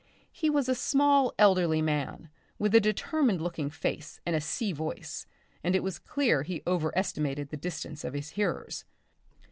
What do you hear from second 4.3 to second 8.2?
a sea voice, and it was clear he overestimated the distance of